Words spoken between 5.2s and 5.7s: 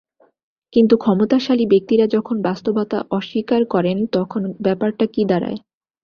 দাঁড়ায়?